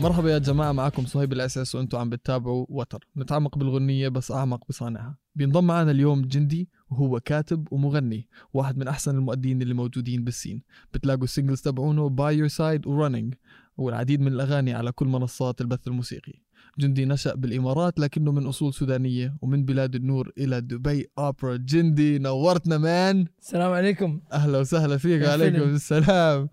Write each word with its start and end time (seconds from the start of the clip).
مرحبا 0.00 0.30
يا 0.30 0.38
جماعة 0.38 0.72
معكم 0.72 1.06
صهيب 1.06 1.32
الأساس 1.32 1.74
وأنتم 1.74 1.98
عم 1.98 2.10
بتتابعوا 2.10 2.66
وتر. 2.68 3.06
نتعمق 3.16 3.58
بالغنية 3.58 4.08
بس 4.08 4.32
أعمق 4.32 4.68
بصانعها. 4.68 5.18
بينضم 5.34 5.64
معنا 5.64 5.90
اليوم 5.90 6.22
جندي 6.22 6.68
وهو 6.90 7.20
كاتب 7.20 7.68
ومغني 7.70 8.28
واحد 8.52 8.78
من 8.78 8.88
أحسن 8.88 9.14
المؤدين 9.14 9.62
اللي 9.62 9.74
موجودين 9.74 10.24
بال 10.24 10.33
scene. 10.33 10.62
بتلاقوا 10.94 11.26
ال 11.26 11.31
singles 11.31 11.62
تبعونه 11.62 12.08
By 12.08 12.38
Your 12.38 12.48
Side 12.48 12.86
و 12.86 12.92
Running 12.92 13.34
والعديد 13.76 14.20
من 14.20 14.32
الأغاني 14.32 14.74
على 14.74 14.92
كل 14.92 15.06
منصات 15.06 15.60
البث 15.60 15.88
الموسيقي. 15.88 16.42
جندي 16.78 17.04
نشأ 17.04 17.34
بالإمارات 17.34 18.00
لكنه 18.00 18.32
من 18.32 18.46
أصول 18.46 18.74
سودانية 18.74 19.36
ومن 19.42 19.64
بلاد 19.64 19.94
النور 19.94 20.32
إلى 20.38 20.60
دبي 20.60 21.06
أوبرا. 21.18 21.56
جندي 21.56 22.18
نورتنا 22.18 22.78
man. 22.78 23.26
السلام 23.40 23.72
عليكم. 23.72 24.20
أهلا 24.32 24.58
وسهلا 24.58 24.96
فيك 24.96 25.22
عليكم. 25.28 25.62
السلام. 25.62 26.48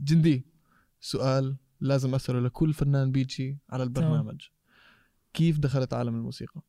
جندي 0.00 0.46
سؤال 1.00 1.56
لازم 1.80 2.14
أسأله 2.14 2.40
لكل 2.40 2.72
فنان 2.72 3.12
بيجي 3.12 3.58
على 3.70 3.82
البرنامج 3.82 4.40
كيف 5.34 5.58
دخلت 5.58 5.94
عالم 5.94 6.14
الموسيقى 6.14 6.62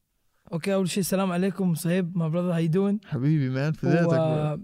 okay 0.53 0.73
أول 0.73 0.89
شيء 0.89 0.99
السلام 0.99 1.31
عليكم 1.31 1.73
صهيب 1.75 2.17
my 2.17 2.27
brother 2.27 2.55
how 2.55 2.67
you 2.67 2.79
doing 2.79 2.99
حبيبي 3.05 3.49
man 3.49 3.73
فديتك 3.73 4.09
bro. 4.09 4.59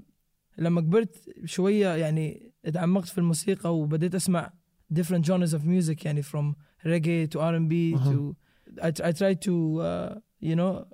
لما 0.57 0.81
كبرت 0.81 1.29
شوية 1.45 1.95
يعني 1.95 2.53
اتعمقت 2.65 3.07
في 3.07 3.17
الموسيقى 3.17 3.77
وبديت 3.77 4.15
أسمع 4.15 4.53
different 4.93 5.25
genres 5.25 5.53
of 5.53 5.61
music 5.65 6.05
يعني 6.05 6.23
from 6.23 6.55
reggae 6.85 7.27
to 7.33 7.39
R&B 7.39 7.73
أها. 7.73 8.13
to 8.13 8.35
I, 8.81 8.87
I 8.87 9.11
try 9.11 9.33
to 9.33 9.81
uh, 9.81 10.15
you 10.41 10.55
know 10.55 10.85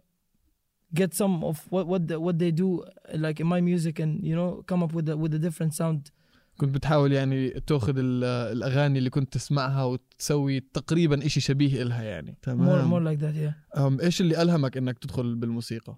get 0.93 1.13
some 1.13 1.43
of 1.43 1.57
what 1.69 1.87
what 1.87 2.07
the, 2.07 2.19
what 2.19 2.37
they 2.39 2.51
do 2.51 2.83
like 3.13 3.39
in 3.39 3.47
my 3.47 3.61
music 3.61 3.99
and 3.99 4.23
you 4.29 4.35
know 4.35 4.63
come 4.69 4.83
up 4.83 4.93
with 4.93 5.07
a, 5.09 5.15
with 5.17 5.33
a 5.33 5.39
different 5.39 5.73
sound 5.73 6.11
كنت 6.57 6.75
بتحاول 6.75 7.11
يعني 7.11 7.49
تاخذ 7.49 7.97
ال- 7.97 8.23
الأغاني 8.23 8.99
اللي 8.99 9.09
كنت 9.09 9.33
تسمعها 9.33 9.83
وتسوي 9.83 10.59
تقريبا 10.59 11.25
إشي 11.25 11.39
شبيه 11.41 11.81
إلها 11.81 12.03
يعني. 12.03 12.31
More 12.31 12.43
تمام. 12.45 12.91
more 12.91 13.07
like 13.17 13.21
that 13.21 13.35
yeah. 13.35 13.79
أم 13.79 13.99
إيش 14.01 14.21
اللي 14.21 14.41
ألهمك 14.41 14.77
إنك 14.77 14.99
تدخل 14.99 15.35
بالموسيقى؟ 15.35 15.97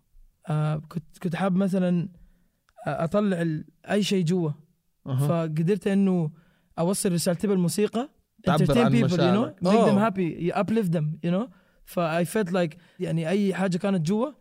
آه 0.50 0.76
كنت 0.76 1.18
كنت 1.24 1.36
حاب 1.36 1.56
مثلا 1.56 2.10
آه، 2.88 3.04
أطلع 3.04 3.42
ال- 3.42 3.66
أي 3.90 4.04
شيء 4.04 4.26
جوا. 4.26 4.52
أها. 5.08 5.28
فقدرت 5.28 5.88
إنه 5.88 6.32
أوصل 6.80 7.12
رسالتي 7.14 7.48
بالموسيقى 7.48 8.10
تعبر 8.44 8.66
entertain 8.66 8.78
عن 8.78 8.92
people 8.92 9.12
you 9.12 9.14
know 9.14 9.14
مشاعرك. 9.14 9.56
make 9.60 9.68
them 9.68 9.98
أوه. 9.98 10.10
happy 10.10 10.50
you 10.50 10.54
uplift 10.56 10.92
them 10.94 11.06
you 11.26 11.32
know? 11.34 11.48
ف 11.86 12.00
I 12.00 12.26
felt 12.26 12.50
like 12.52 12.78
يعني 13.00 13.30
أي 13.30 13.54
حاجة 13.54 13.78
كانت 13.78 14.08
جوا 14.08 14.32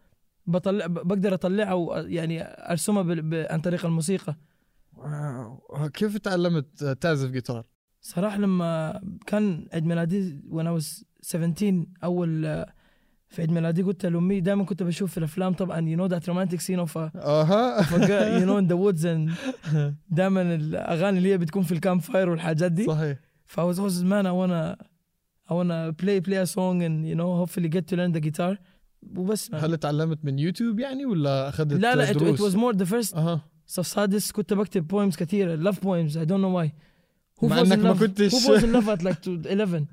بطلع 0.47 0.87
ب- 0.87 0.95
بقدر 1.09 1.35
أطلعها 1.35 2.01
يعني 2.03 2.43
أرسمها 2.43 3.03
ب- 3.03 3.47
عن 3.51 3.61
طريق 3.61 3.87
الموسيقى. 3.87 4.37
wow 5.05 5.89
كيف 5.89 6.19
تعلمت 6.19 6.85
تعزف 6.85 7.31
جيتار؟ 7.31 7.65
صراحة 8.01 8.39
لما 8.39 9.01
كان 9.27 9.69
عيد 9.73 9.87
ميلادي 9.87 10.41
was 10.51 11.05
17 11.21 11.87
أول 12.05 12.47
آه، 12.47 12.75
في 13.29 13.41
عيد 13.41 13.51
ميلادي 13.51 13.83
قلت 13.83 14.07
لأمي 14.07 14.41
دائما 14.41 14.65
كنت 14.65 14.83
بشوف 14.83 15.11
في 15.11 15.19
الأفلام 15.19 15.53
طبعا 15.53 15.97
know 15.97 16.11
that 16.11 16.27
romantic 16.27 16.61
scene 16.61 16.81
of 16.87 16.97
a 16.97 17.17
أها 17.17 17.83
know 18.45 18.59
in 18.59 18.67
the 18.69 18.77
woods 18.77 19.05
and 19.05 19.31
دائما 20.19 20.43
الأغاني 20.55 21.19
اللي 21.19 21.33
هي 21.33 21.39
بتكون 21.39 21.63
في 21.63 21.73
ال 21.73 22.01
campfire 22.01 22.31
والحاجات 22.31 22.73
دي 22.73 22.87
صحيح 22.87 23.19
ف 23.45 23.61
I 23.61 23.65
was 23.65 23.79
always 23.79 24.03
man 24.03 24.27
I 24.27 24.33
wanna 24.33 24.77
I 25.51 25.55
wanna 25.55 25.93
play 26.03 26.21
play 26.21 26.37
a 26.37 26.47
song 26.47 26.83
and 26.83 27.07
you 27.07 27.15
know 27.15 27.31
hopefully 27.41 27.69
get 27.69 27.87
to 27.89 27.97
learn 27.97 28.13
the 28.13 28.21
guitar 28.21 28.57
وبس. 29.17 29.55
هل 29.55 29.77
تعلمت 29.77 30.25
من 30.25 30.39
يوتيوب 30.39 30.81
يعني 30.81 31.07
ولا 31.07 31.49
أخذت 31.49 31.73
لا 31.73 31.95
لا 31.95 32.13
دروس؟ 32.13 32.41
it 32.41 32.45
was 32.45 32.57
more 32.57 32.77
the 32.79 32.87
first 32.87 33.17
أها 33.17 33.52
صف 33.73 33.87
سادس 33.87 34.33
كنت 34.33 34.55
بكتب 34.55 34.87
poems 34.87 35.17
كثيرة. 35.17 35.55
love 35.55 35.83
poems 35.83 36.19
I 36.19 36.25
don't 36.25 36.43
know 36.43 36.57
why 36.57 36.73
who 37.45 37.49
falls 37.49 37.73
ما 37.73 37.93
كنتش 37.93 38.35
who 38.35 38.41
falls 38.41 38.65
love 38.65 38.89
at 38.89 39.03
like 39.05 39.19
11 39.47 39.85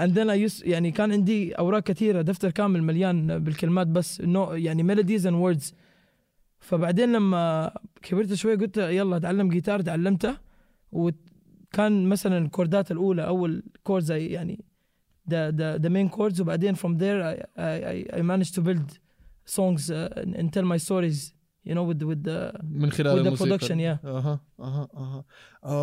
and 0.00 0.18
then 0.18 0.30
I 0.30 0.48
يعني 0.62 0.90
كان 0.90 1.12
عندي 1.12 1.52
أوراق 1.52 1.82
كثيرة. 1.82 2.22
دفتر 2.22 2.50
كامل 2.50 2.82
مليان 2.82 3.38
بالكلمات 3.38 3.86
بس. 3.86 4.20
no 4.20 4.52
يعني 4.52 4.82
melodies 4.82 5.26
and 5.26 5.36
words 5.36 5.74
فبعدين 6.58 7.12
لما 7.12 7.72
كبرت 8.02 8.34
شوي 8.34 8.54
قلت 8.56 8.76
يلا 8.76 9.16
أتعلم 9.16 9.48
جيتار 9.48 9.80
تعلمته. 9.80 10.36
كان 11.72 12.08
مثلا 12.08 12.38
ال 12.38 12.45
chordات 12.45 12.90
الأولى 12.90 13.26
أول 13.26 13.62
chord 13.82 14.02
زي 14.02 14.26
يعني 14.26 14.64
the 15.30 15.50
the 15.76 15.88
main 15.88 16.08
chords 16.08 16.40
وبعدين 16.40 16.74
from 16.74 16.96
there 16.96 17.28
I 17.28 18.14
I 18.16 18.22
manage 18.22 18.50
to 18.50 18.62
build 18.62 18.90
songs 19.46 19.92
and 19.92 20.22
tell 20.22 20.62
my 20.62 20.78
stories 20.78 21.39
you 21.66 21.74
know 21.74 21.84
with 21.92 21.98
the, 21.98 22.06
with 22.06 22.22
the 22.24 22.60
من 22.64 22.90
خلال 22.92 23.18
with 23.18 23.22
the 23.24 23.26
الموسيقى. 23.26 23.58
production 23.58 23.78
yeah. 23.80 24.04
أها 24.06 24.40
أها 24.60 24.88
أها. 24.96 25.24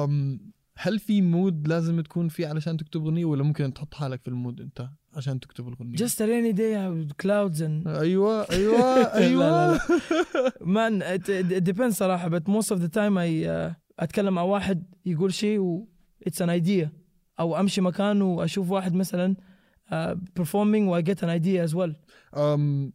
أم 0.03 0.39
هل 0.79 0.99
في 0.99 1.21
mood 1.21 1.67
لازم 1.67 2.01
تكون 2.01 2.27
فيه 2.27 2.47
علشان 2.47 2.77
تكتب 2.77 3.01
أغنية 3.05 3.25
ولا 3.25 3.43
ممكن 3.43 3.73
تحط 3.73 3.93
حالك 3.93 4.21
في 4.21 4.27
ال 4.27 4.34
mood 4.34 4.61
أنت 4.61 4.89
عشان 5.13 5.39
تكتب 5.39 5.67
الأغنية؟ 5.67 5.97
just 5.97 6.15
a 6.21 6.25
rainy 6.27 6.53
day 6.53 6.75
with 6.89 7.17
clouds 7.25 7.61
and 7.61 7.87
أيوه 8.01 8.49
أيوه 8.51 8.79
أيوه 9.15 9.73
لا، 9.73 9.79
man 10.61 11.01
it, 11.01 11.29
it, 11.29 11.51
it 11.51 11.63
depends 11.73 11.89
صراحة 11.97 12.29
but 12.29 12.43
most 12.47 12.71
of 12.71 12.79
the 12.79 12.89
time 12.89 13.17
I 13.17 13.45
uh, 13.47 13.75
أتكلم 13.99 14.33
مع 14.33 14.41
واحد 14.41 14.83
يقول 15.05 15.33
شيء 15.33 15.59
و 15.59 15.87
it's 16.29 16.41
an 16.45 16.49
idea. 16.49 16.87
أو 17.39 17.59
أمشي 17.59 17.81
مكان 17.81 18.21
وأشوف 18.21 18.71
واحد 18.71 18.93
مثلا 18.93 19.35
uh, 19.91 20.15
performing 20.41 20.87
و 20.87 21.01
I 21.01 21.03
get 21.03 21.17
an 21.23 21.29
idea 21.29 21.63
as 21.69 21.75
well. 21.75 21.91
أم 22.37 22.93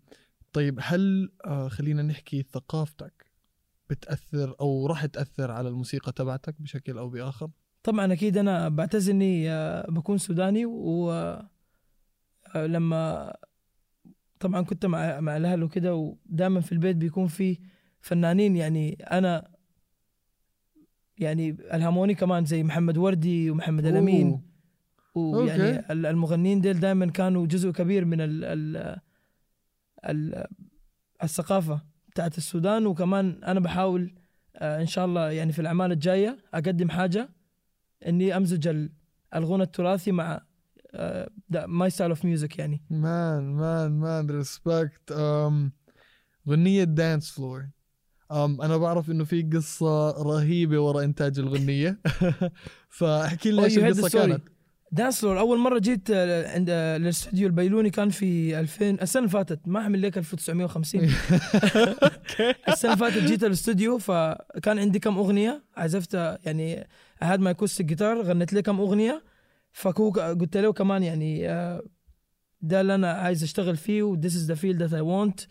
طيب 0.52 0.78
هل 0.82 1.32
آه 1.44 1.68
خلينا 1.68 2.02
نحكي 2.02 2.42
ثقافتك 2.42 3.32
بتأثر 3.90 4.56
أو 4.60 4.86
راح 4.86 5.06
تأثر 5.06 5.50
على 5.50 5.68
الموسيقى 5.68 6.12
تبعتك 6.12 6.62
بشكل 6.62 6.98
أو 6.98 7.08
بآخر؟ 7.08 7.50
طبعا 7.82 8.12
أكيد 8.12 8.36
أنا 8.38 8.68
بعتز 8.68 9.08
إني 9.10 9.48
uh, 9.48 9.90
بكون 9.90 10.18
سوداني 10.18 10.66
ولما 12.54 13.32
طبعا 14.40 14.62
كنت 14.62 14.86
مع 14.86 15.20
مع 15.20 15.36
الأهل 15.36 15.62
وكده 15.62 15.94
ودائما 15.94 16.60
في 16.60 16.72
البيت 16.72 16.96
بيكون 16.96 17.26
في 17.26 17.58
فنانين 18.00 18.56
يعني 18.56 18.92
أنا 18.94 19.48
يعني 21.18 21.56
ألهموني 21.72 22.14
كمان 22.14 22.44
زي 22.44 22.62
محمد 22.62 22.98
وردي 22.98 23.50
ومحمد 23.50 23.86
الأمين 23.86 24.42
أوه. 25.16 25.38
ويعني 25.38 25.92
المغنيين 25.92 26.60
ديل 26.60 26.80
دائما 26.80 27.06
كانوا 27.06 27.46
جزء 27.46 27.70
كبير 27.70 28.04
من 28.04 28.20
ال 28.20 28.44
ال 28.44 29.00
ال 30.08 30.44
الثقافة 31.22 31.82
بتاعت 32.10 32.38
السودان 32.38 32.86
وكمان 32.86 33.44
أنا 33.44 33.60
بحاول 33.60 34.14
آه، 34.56 34.80
إن 34.80 34.86
شاء 34.86 35.04
الله 35.04 35.30
يعني 35.30 35.52
في 35.52 35.58
الأعمال 35.58 35.92
الجاية 35.92 36.38
أقدم 36.54 36.90
حاجة 36.90 37.28
إني 38.06 38.36
أمزج 38.36 38.68
ال- 38.68 38.92
الغنى 39.34 39.62
التراثي 39.62 40.12
مع 40.12 40.40
my 41.66 41.90
style 41.90 42.10
of 42.10 42.24
music 42.24 42.58
يعني. 42.58 42.82
man 42.90 43.42
man 43.54 43.90
man 44.00 44.30
respect 44.30 45.12
أم 45.12 45.72
غنية 46.48 46.84
Dance 46.84 47.30
Floor 47.30 47.68
أم 48.32 48.62
أنا 48.62 48.76
بعرف 48.76 49.10
إنه 49.10 49.24
في 49.24 49.42
قصة 49.42 50.10
رهيبة 50.10 50.78
ورا 50.78 51.04
إنتاج 51.04 51.38
الغنية. 51.38 52.00
فاحكي 52.98 53.50
لنا 53.50 53.68
Oh, 53.68 53.72
القصة 53.78 54.08
story. 54.08 54.12
كانت. 54.12 54.42
Dance 54.92 55.20
Floor 55.20 55.38
أول 55.38 55.58
مرة 55.58 55.78
جيت 55.78 56.10
آه، 56.10 56.54
عند 56.54 56.66
آه، 56.70 56.96
الاستوديو 56.96 57.46
البيلوني 57.46 57.90
كان 57.90 58.08
في 58.10 58.60
2000 58.60 58.90
السنة 59.02 59.20
اللي 59.20 59.32
فاتت. 59.32 59.60
ما 59.66 59.80
أحمل 59.80 60.02
لك 60.02 60.18
1950 60.18 61.00
السنة 62.68 62.92
اللي 62.92 62.96
فاتت 62.96 63.22
جيت 63.22 63.44
الاستوديو 63.44 63.98
فكان 63.98 64.78
عندي 64.78 64.98
كم 64.98 65.18
أغنية 65.18 65.62
عزفتها 65.76 66.38
يعني 66.44 66.88
had 67.22 67.40
my 67.40 67.50
acoustic 67.50 67.82
guitar 67.82 68.22
غنيت 68.22 68.52
لي 68.52 68.62
كم 68.62 68.80
أغنية. 68.80 69.22
فكو 69.72 70.10
قلت 70.10 70.56
له 70.56 70.72
كمان 70.72 71.02
يعني 71.02 71.48
آه، 71.48 71.82
ده 72.60 72.80
اللي 72.80 72.94
أنا 72.94 73.12
عايز 73.12 73.42
أشتغل 73.42 73.76
فيه 73.76 74.02
و 74.02 74.16
this 74.20 74.32
is 74.32 74.52
the 74.52 74.56
field 74.56 74.78
that 74.78 74.92
I 74.92 75.02
want. 75.02 75.46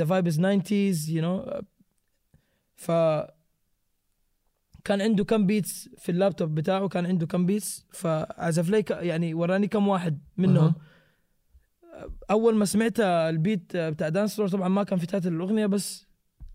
The 0.00 0.04
vibe 0.04 0.26
is 0.26 0.38
90s 0.38 1.08
you 1.08 1.22
know. 1.22 1.60
ف 2.76 2.90
كان 4.88 5.00
عنده 5.00 5.24
كم 5.24 5.46
beats 5.46 5.88
في 5.98 6.08
اللابتوب 6.12 6.54
بتاعه 6.54 6.88
كان 6.88 7.06
عنده 7.06 7.26
كم 7.26 7.46
beats 7.46 7.86
فعزف 7.92 8.70
لي 8.70 8.84
يعني 8.90 9.34
وراني 9.34 9.68
كم 9.68 9.88
واحد 9.88 10.18
منهم 10.36 10.74
أول 12.30 12.54
ما 12.54 12.64
سمعت 12.64 13.00
ال 13.00 13.15
beat 13.15 13.76
بتاع 13.76 14.08
Dance 14.08 14.36
Floor 14.36 14.48
طبعا 14.48 14.68
ما 14.68 14.82
كان 14.82 14.98
في 14.98 15.06
title 15.06 15.32
الأغنية 15.32 15.66
بس 15.66 16.06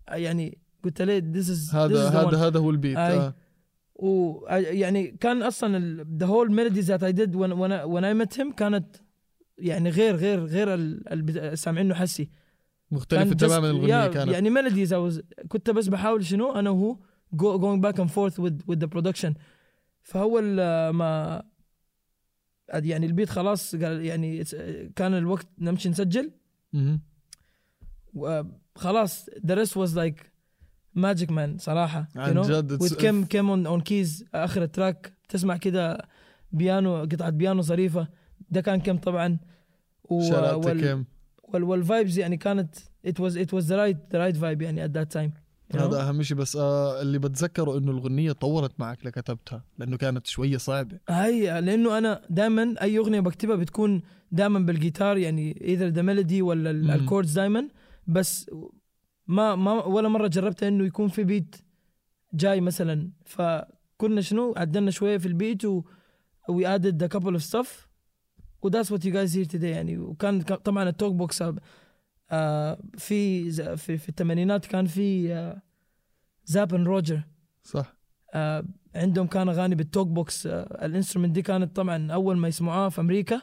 يعني 0.09 0.57
قلت 0.83 1.01
له 1.01 1.19
is 1.19 1.23
this 1.23 1.75
هذا 1.75 2.09
هذا. 2.09 2.37
هذا 2.37 2.59
هو 2.59 2.69
البيت. 2.69 2.97
آه. 2.97 3.35
ويعني 3.95 5.17
كان 5.19 5.43
أصلا 5.43 5.77
ال- 5.77 6.07
the 6.19 6.25
whole 6.25 6.49
melodies 6.49 6.87
that 6.87 7.03
I 7.03 7.11
did 7.11 7.35
when 7.35 7.51
when 7.59 7.71
I, 7.71 7.85
when 7.85 8.03
I 8.03 8.25
met 8.25 8.41
him 8.41 8.53
كانت 8.57 8.95
يعني 9.57 9.89
غير 9.89 10.15
غير 10.15 10.45
غير 10.45 11.55
سامعينه 11.55 11.95
حسي 11.95 12.29
مختلفة 12.91 13.33
تماما 13.33 13.69
الأغنية 13.69 14.07
yeah, 14.09 14.13
كانت 14.13 14.31
يعني 14.31 14.49
was 15.09 15.21
كنت 15.47 15.69
بس 15.69 15.87
بحاول 15.87 16.25
شنو 16.25 16.51
أنا 16.51 16.69
وهو 16.69 16.97
go, 17.35 17.57
going 17.59 17.81
back 17.81 17.99
and 17.99 18.09
forth 18.11 18.37
with 18.39 18.57
with 18.67 18.79
the 18.79 18.87
production. 18.87 19.33
فأول 20.01 20.57
آه، 20.59 20.91
ما 20.91 21.43
يعني 22.73 23.05
البيت 23.05 23.29
خلاص 23.29 23.75
قال 23.75 24.05
يعني 24.05 24.43
it's- 24.43 24.55
كان 24.95 25.13
الوقت 25.13 25.47
نمشي 25.59 25.89
نسجل. 25.89 26.31
مهم. 26.73 27.01
وخلاص 28.13 29.29
the 29.29 29.55
rest 29.55 29.75
was 29.75 29.95
like 29.95 30.23
magic 30.97 31.29
man 31.31 31.57
صراحة. 31.57 32.07
you 32.15 32.17
عن 32.19 32.33
know? 32.43 32.47
جد 32.47 32.83
with 32.83 32.97
Kim 32.97 33.25
Kim 33.25 33.49
on, 33.49 33.67
on 33.67 33.81
keys 33.89 34.23
آخر 34.35 34.63
التراك 34.63 35.13
تسمع 35.29 35.57
كده 35.57 35.97
بيانو 36.51 36.95
قطعة 37.01 37.29
بيانو 37.29 37.61
ظريفة. 37.61 38.07
ده 38.49 38.61
كان 38.61 38.79
كم 38.81 38.97
طبعا. 38.97 39.37
و- 40.03 40.15
وال- 40.15 41.05
وال 41.53 41.63
والفايبز 41.63 42.19
يعني 42.19 42.37
كانت 42.37 42.75
it 43.07 43.11
was 43.19 43.35
it 43.35 43.49
was 43.53 43.63
the 43.67 43.75
right 43.77 43.97
the 44.13 44.17
right 44.17 44.37
vibe 44.41 44.61
يعني 44.61 44.87
at 44.87 44.91
that 44.91 45.09
time. 45.17 45.29
you? 45.31 45.42
هذا 45.75 46.01
أهم 46.09 46.23
شيء 46.23 46.37
بس 46.37 46.55
آه 46.55 47.01
اللي 47.01 47.19
بتذكره 47.19 47.77
إنه 47.77 47.91
الاغنيه 47.91 48.31
طورت 48.31 48.79
معك 48.79 49.05
لكتبتها 49.05 49.63
لأنه 49.77 49.97
كانت 49.97 50.27
شوية 50.27 50.57
صعبة. 50.57 50.99
هاي 51.09 51.61
لأنه 51.61 51.97
أنا 51.97 52.21
دائما 52.29 52.75
أي 52.81 52.97
أغنية 52.97 53.19
بكتبها 53.19 53.55
بتكون 53.55 54.01
دائما 54.31 54.59
بالجيتار 54.59 55.17
يعني 55.17 55.61
either 55.61 55.89
the 55.89 56.01
melody 56.01 56.41
ولا. 56.41 56.71
ال 56.95 57.01
chords 57.01 57.33
دائما 57.33 57.67
بس 58.07 58.51
ما 59.27 59.55
ما 59.55 59.71
ولا 59.85 60.09
مرة 60.09 60.27
جربت 60.27 60.63
إنه 60.63 60.85
يكون 60.85 61.07
في 61.07 61.23
beat 61.23 61.55
جاي 62.33 62.61
مثلا. 62.61 63.09
فكنا 63.25 64.21
شنو 64.21 64.53
عدلنا 64.57 64.91
شوية 64.91 65.17
في 65.17 65.25
ال 65.25 65.33
beat 65.33 65.65
و 65.65 65.81
we 66.51 66.63
added 66.65 67.03
a 67.07 67.17
couple 67.17 67.35
of 67.39 67.43
stuff. 67.51 67.67
و 68.61 68.69
that's 68.69 68.85
what 68.87 68.99
you 69.03 69.11
guys 69.13 69.33
hear 69.35 69.51
today 69.55 69.63
يعني. 69.63 69.97
وكان 69.97 70.41
كان- 70.41 70.57
طبعا 70.57 70.89
ال 70.89 70.94
talk 70.94 71.13
box 71.13 71.43
في 72.97 73.51
ز- 73.51 73.61
في, 73.61 73.97
في 73.97 74.09
الثمانينات 74.09 74.65
كان 74.65 74.85
في 74.85 75.33
آه، 75.33 75.61
Zapp 76.45 76.67
and 76.67 76.83
Roger. 76.83 77.21
صح. 77.63 77.97
آه، 78.33 78.65
عندهم 78.95 79.27
كان 79.27 79.49
أغاني 79.49 79.75
بال 79.75 79.86
talk 79.86 80.07
box 80.07 80.47
آه، 80.47 80.85
ال 80.85 80.89
instrument 80.89 81.31
دي 81.31 81.41
كانت 81.41 81.75
طبعا 81.75 82.11
أول 82.11 82.37
ما 82.37 82.47
يسمعوها 82.47 82.89
في 82.89 83.01
أمريكا. 83.01 83.41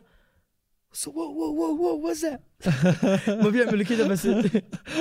Whoa 0.95 1.07
whoa 1.09 2.03
what's 2.05 2.23
that? 2.23 2.41
ما 3.45 3.49
بيعملوا 3.51 3.85
كده 3.85 4.09
بس. 4.09 4.29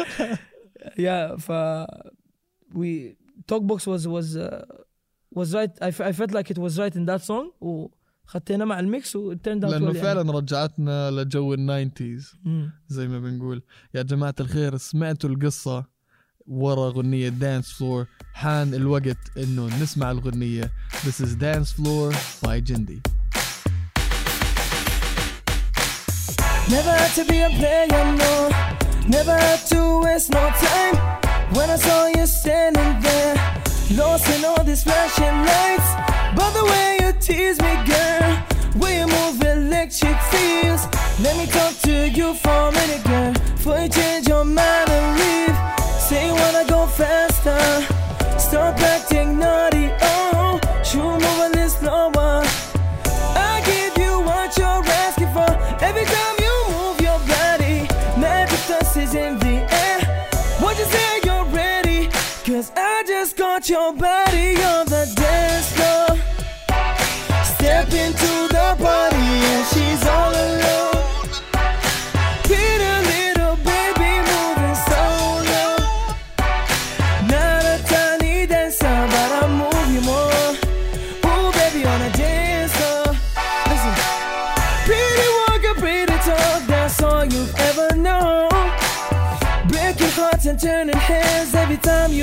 yeah 1.00 1.36
ف 1.36 1.52
we 2.74 3.16
talk 3.52 3.62
box 3.64 3.88
was 3.88 4.08
was 4.08 4.38
uh, 4.38 4.66
was 5.36 5.54
right. 5.54 5.72
I, 5.82 5.90
f- 5.90 6.02
I 6.02 6.12
felt 6.12 6.32
like 6.38 6.50
it 6.52 6.58
was 6.66 6.74
right 6.78 6.96
in 6.96 7.06
that 7.06 7.22
song. 7.32 7.46
خطينا 8.30 8.66
مع 8.66 8.80
ال 8.80 8.89
mix 8.89 9.16
و 9.16 9.23
turned 9.23 9.64
out 9.66 9.74
لأنه 9.74 9.86
يعني. 9.86 10.00
فعلا 10.00 10.22
يعني. 10.22 10.32
رجعتنا 10.32 11.12
لجو 11.12 11.54
ال 11.54 11.63
nineties 11.63 12.36
زي 12.88 13.08
ما 13.08 13.20
بنقول. 13.20 13.62
يا 13.94 14.02
جماعة 14.02 14.36
الخير 14.40 14.78
سمعتوا 14.78 15.30
القصة 15.30 15.86
ورا 16.48 16.90
غنية 16.90 17.30
Dance 17.30 17.72
Floor 17.72 18.08
حان 18.34 18.74
الوقت 18.74 19.18
إنه 19.38 19.82
نسمع 19.84 20.12
الغنية 20.12 20.72
This 21.06 21.20
is 21.26 21.36
Dance 21.36 21.72
Floor 21.78 22.14
by 22.46 22.62
Jindy 22.70 23.00
Never 26.76 26.98
to 27.16 27.24
be 27.32 27.40
a 27.50 27.52
player 27.60 28.06
no. 28.22 28.34
Never 29.18 29.40
to 29.72 29.80
waste 30.04 30.30
no 30.38 30.44
time. 30.68 30.96
When 31.56 31.68
I 31.76 31.78
saw 31.88 32.02
you 32.18 32.26
standing 32.28 32.94
there 33.08 33.36
Lost 34.00 34.28
in 34.36 34.46
all 34.50 34.64
these 34.70 34.84
flashing 34.84 35.36
lights 35.50 36.09
But 36.40 36.52
the 36.54 36.66
way 36.72 36.98
you 37.02 37.12
tease 37.20 37.60
me, 37.62 37.74
girl, 37.92 38.30
way 38.82 39.00
you 39.00 39.08
move 39.08 39.42
electric 39.42 40.18
feels. 40.32 40.82
Let 41.20 41.36
me 41.38 41.46
talk 41.48 41.74
to 41.88 42.10
you 42.10 42.34
for 42.34 42.60
a 42.70 42.72
minute, 42.72 43.04
girl. 43.04 43.34
Before 43.34 43.80
you 43.82 43.90
change 43.90 44.28
your 44.30 44.46
mind 44.46 44.90
and 44.90 45.08
leave. 45.20 45.58
Say 46.08 46.28
you 46.28 46.34
wanna 46.34 46.66
go 46.66 46.88
faster. 46.88 47.60
Stop 48.40 48.80
acting 48.80 49.38
naughty, 49.38 49.92
oh. 50.02 50.60
Move 50.96 51.40
a 51.46 51.50
little 51.50 51.70
slower. 51.70 52.44
I 53.52 53.62
give 53.66 53.98
you 54.04 54.14
what 54.30 54.58
you're 54.58 54.84
asking 55.06 55.32
for 55.34 55.52
every 55.84 56.06
time 56.06 56.36
you 56.46 56.56
move 56.76 57.02
your 57.02 57.20
body. 57.36 57.76
Magic 58.18 58.62
dust 58.70 58.96
is 58.96 59.14
in 59.14 59.38
the 59.40 59.56
air. 59.84 60.00
What 60.62 60.78
you 60.80 60.86
say 60.86 61.20
you're 61.26 61.46
ready? 61.62 62.08
Cause 62.46 62.72
I 62.76 63.04
just 63.06 63.36
got 63.36 63.70
your 63.70 63.92
body 63.94 64.56
on 64.64 64.86
the 64.88 65.19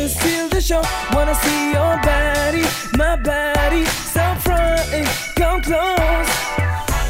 steal 0.09 0.49
the 0.49 0.61
show. 0.61 0.83
Wanna 1.13 1.35
see 1.35 1.73
your 1.73 1.97
body, 2.03 2.65
my 2.97 3.17
body. 3.17 3.85
Stop 3.85 4.39
fronting, 4.39 5.07
come 5.35 5.61
close. 5.63 6.31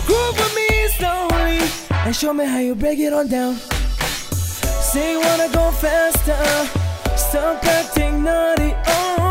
Groove 0.06 0.37
with 0.38 0.54
me 0.54 0.69
slowly 0.98 1.60
and 2.04 2.14
show 2.14 2.32
me 2.32 2.44
how 2.44 2.58
you 2.58 2.75
break 2.75 2.98
it 2.98 3.12
on 3.12 3.28
down. 3.28 3.56
Say 4.90 5.12
you 5.12 5.20
wanna 5.20 5.48
go 5.52 5.70
faster, 5.72 6.37
stop 7.16 7.64
acting 7.64 8.22
naughty. 8.22 8.75
Oh, 8.87 9.25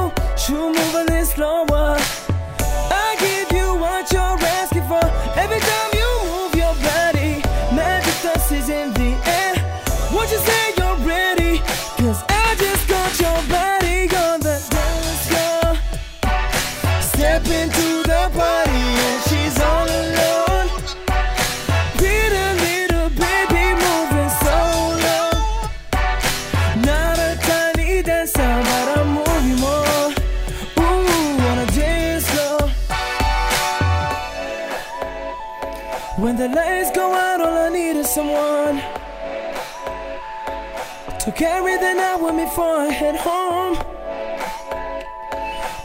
to 41.25 41.31
carry 41.31 41.75
the 41.77 41.93
night 41.95 42.17
with 42.21 42.35
me 42.35 42.43
before 42.43 42.77
I 42.81 42.85
head 42.85 43.15
home. 43.15 43.73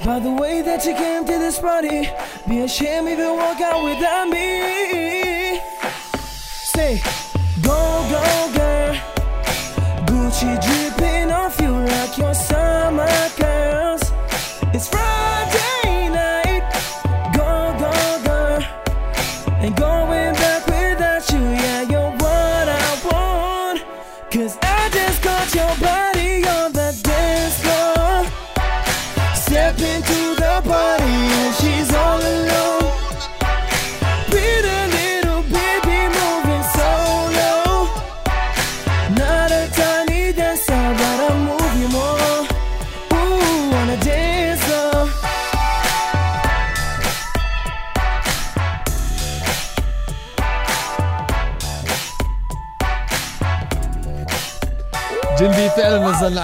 By 0.05 0.19
the 0.19 0.31
way 0.31 0.61
that 0.61 0.85
you 0.85 0.95
came 0.95 1.25
to 1.25 1.39
this 1.39 1.59
party, 1.59 2.11
be 2.47 2.61
ashamed 2.61 3.09
if 3.09 3.19
you 3.19 3.33
walk 3.33 3.59
out 3.63 3.83
without 3.83 4.29
me. 4.29 5.59
Say, 6.75 7.01
go, 7.63 7.81
go, 8.13 8.53
girl. 8.55 8.95
Gucci 10.05 10.61
dripping 10.61 11.10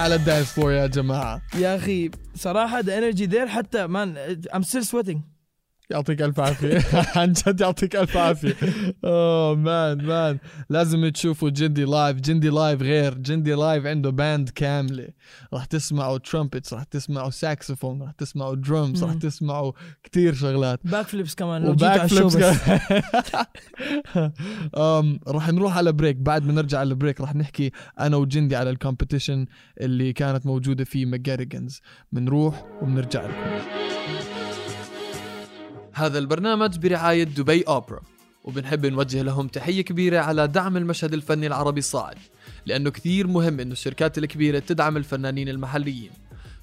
على 0.07 0.15
ال 0.15 0.21
dance 0.21 0.53
floor 0.53 0.71
يا 0.71 0.87
جماعة. 0.87 1.41
يا 1.55 1.75
أخي 1.75 2.11
صراحة 2.35 2.81
the 2.81 2.85
energy 2.85 3.27
there 3.27 3.47
حتى 3.47 3.87
man 3.87 4.41
I'm 4.53 4.63
still 4.63 4.83
sweating. 4.83 5.36
يعطيك 5.89 6.21
ألف 6.21 6.39
عافية. 6.39 6.83
عن 7.19 7.33
جد 7.33 7.61
يعطيك 7.61 7.95
ألف 7.95 8.17
عافية. 8.17 8.55
oh 9.05 9.55
man 9.55 10.05
man 10.05 10.37
لازم 10.69 11.09
تشوفوا 11.09 11.49
جندي 11.49 11.83
live 11.85 12.17
جندي 12.17 12.49
live 12.49 12.81
غير. 12.81 13.13
جندي 13.13 13.53
live 13.53 13.85
عنده 13.85 14.09
band 14.09 14.49
كاملة. 14.49 15.07
راح 15.53 15.65
تسمعوا 15.65 16.17
trumpets 16.17 16.73
راح 16.73 16.83
تسمعوا 16.83 17.29
ساكسفون 17.29 18.01
راح 18.01 18.11
تسمعوا 18.11 18.55
درمز 18.55 19.03
راح. 19.03 19.13
تسمعوا 19.13 19.71
كتير 20.03 20.33
شغلات. 20.33 20.79
backflips 20.83 21.35
كمان 21.35 21.63
لو 21.63 21.71
جيت 21.71 21.83
على 21.83 22.03
ال 22.03 22.08
show 22.08 22.27
بس. 22.27 22.35
راح 25.27 25.49
نروح 25.49 25.77
على 25.77 25.91
break 25.91 26.15
بعد 26.15 26.45
ما 26.45 26.53
نرجع 26.53 26.79
على 26.79 26.89
ال 26.89 26.94
break 26.94 27.21
راح 27.21 27.35
نحكي 27.35 27.71
أنا 27.99 28.17
وجندي 28.17 28.55
على 28.55 28.69
ال 28.69 28.75
competition 28.75 29.45
اللي 29.81 30.13
كانت 30.13 30.45
موجودة 30.45 30.83
في 30.83 31.05
ماجاريجنز 31.05 31.81
بنروح 32.11 32.65
وبنرجع 32.81 33.25
لكم. 33.25 33.77
هذا 35.97 36.19
البرنامج 36.19 36.77
برعاية 36.77 37.23
دبي 37.23 37.61
أوبرا 37.61 37.99
وبنحب 38.43 38.85
نوجه 38.85 39.21
لهم 39.21 39.47
تحية 39.47 39.81
كبيرة 39.81 40.19
على 40.19 40.47
دعم 40.47 40.77
المشهد 40.77 41.13
الفني 41.13 41.47
العربي 41.47 41.79
الصاعد 41.79 42.17
لأنه 42.65 42.89
كثير 42.89 43.27
مهم 43.27 43.59
إنه 43.59 43.71
الشركات 43.71 44.17
الكبيرة 44.17 44.59
تدعم 44.59 44.97
الفنانين 44.97 45.49
المحليين. 45.49 46.11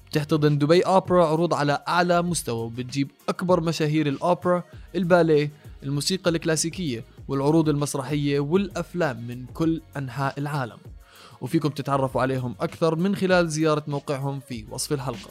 بتحتضن 0.07 0.57
دبي 0.57 0.81
أوبرا 0.81 1.25
عروض 1.25 1.53
على 1.53 1.83
أعلى 1.87 2.21
مستوى 2.21 2.65
وبتجيب 2.65 3.11
أكبر 3.29 3.61
مشاهير 3.61 4.07
الأوبرا 4.07 4.63
الباليه 4.95 5.51
الموسيقى 5.83 6.29
الكلاسيكية 6.29 7.03
والعروض 7.27 7.69
المسرحية 7.69 8.39
والأفلام 8.39 9.27
من 9.27 9.45
كل 9.45 9.81
أنحاء 9.97 10.39
العالم. 10.39 10.77
وفيكم 11.41 11.69
تتعرفوا 11.69 12.21
عليهم 12.21 12.55
أكثر 12.59 12.95
من 12.95 13.15
خلال 13.15 13.49
زيارة 13.49 13.83
موقعهم 13.87 14.39
في 14.39 14.65
وصف 14.71 14.93
الحلقة. 14.93 15.29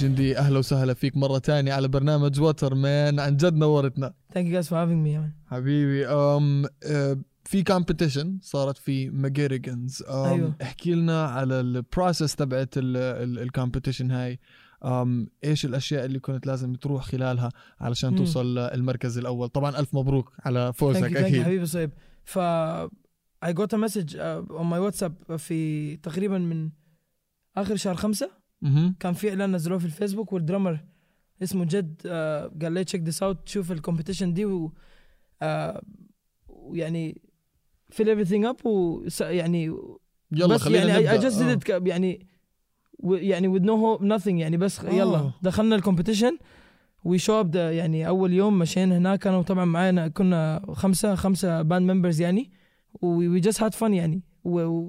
جندي 0.00 0.38
أهلا 0.38 0.58
وسهلا 0.58 0.94
فيك 0.94 1.16
مرة 1.16 1.38
تانية 1.38 1.72
على 1.72 1.88
برنامج 1.88 2.40
وتر 2.40 2.74
man 2.74 3.20
عن 3.20 3.36
جد 3.36 3.54
نورتنا 3.54 4.14
Thank 4.32 4.46
you 4.46 4.52
guys 4.54 4.68
for 4.68 4.74
having 4.74 5.02
me 5.04 5.16
man. 5.18 5.50
حبيبي 5.50 6.06
أم 6.06 6.64
أه، 6.84 7.18
في 7.44 7.62
competition 7.62 8.38
صارت 8.42 8.78
في 8.78 9.10
ماجيريجنز 9.10 10.02
أيوة. 10.08 10.54
احكي 10.62 10.94
لنا 10.94 11.24
على 11.24 11.60
ال 11.60 11.69
process 11.69 12.36
تبعت 12.36 12.74
ال 12.76 12.87
competition 12.87 14.10
هاي 14.10 14.38
أم 14.84 15.28
إيش 15.44 15.64
الأشياء 15.64 16.04
اللي 16.04 16.18
كنت 16.18 16.46
لازم 16.46 16.74
تروح 16.74 17.04
خلالها 17.04 17.48
علشان 17.80 18.10
مم. 18.10 18.16
توصل 18.16 18.58
المركز 18.58 19.18
الأول 19.18 19.48
طبعا 19.48 19.78
ألف 19.80 19.94
مبروك 19.94 20.32
على 20.44 20.72
Thank 20.72 20.76
you, 20.76 20.78
فوزك 20.78 21.08
thank 21.08 21.12
you 21.12 21.16
أكيد 21.16 21.42
حبيبي 21.42 21.66
صهيب 21.66 21.90
ف 22.24 22.38
I 23.46 23.52
got 23.52 23.72
a 23.72 23.78
message 23.78 24.14
uh, 24.14 24.60
on 24.60 24.66
my 24.66 24.78
WhatsApp 24.90 25.32
في 25.36 25.96
تقريبا 25.96 26.38
من 26.38 26.70
آخر 27.56 27.76
شهر 27.76 27.94
خمسة. 27.94 28.39
كان 29.00 29.12
في 29.12 29.30
إعلان 29.30 29.52
نزلوه 29.52 29.78
في 29.78 29.84
الفيسبوك 29.84 30.32
وال 30.32 30.43
drummer 30.43 30.80
اسمه 31.42 31.64
جد 31.64 32.02
آه 32.06 32.52
قال 32.62 32.72
لي 32.72 32.84
check 32.84 33.02
this 33.02 33.22
out 33.22 33.48
شوف 33.48 33.72
ال 33.72 33.77
competition 33.77 34.32
دي 34.34 34.44
و 34.44 34.72
آه 35.42 35.82
ويعني 36.48 37.20
fill 37.94 38.06
everything 38.06 38.52
up 38.52 38.66
و 38.66 39.02
يعني 39.20 39.64
يلا 40.32 40.54
بس 40.54 40.60
خلينا 40.60 40.86
يعني 40.86 41.08
I, 41.08 41.10
I 41.10 41.14
نبدأ. 41.14 41.30
just 41.30 41.34
did 41.34 41.70
آه. 41.70 41.78
it 41.78 41.86
يعني 41.86 42.26
يعني 43.04 43.58
with 43.58 43.62
no 43.62 43.66
hope 43.68 44.02
nothing 44.04 44.28
يعني 44.34 44.56
بس 44.56 44.84
يلا 44.84 45.18
آه. 45.18 45.34
دخلنا 45.42 45.76
ال 45.76 45.81
competition 45.81 46.38
we 47.04 47.18
show 47.18 47.40
up 47.40 47.54
يعني 47.54 48.08
أول 48.08 48.32
يوم 48.32 48.58
مشينا 48.58 48.98
هناك 48.98 49.18
كانوا 49.18 49.42
طبعا 49.42 49.64
معانا 49.64 50.08
كنا 50.08 50.64
خمسة 50.72 51.14
خمسة 51.14 51.62
band 51.62 51.90
members 51.90 52.20
يعني 52.20 52.50
we 53.02 53.40
just 53.40 53.62
had 53.62 53.74
fun 53.74 53.94
يعني 53.94 54.22
و 54.44 54.88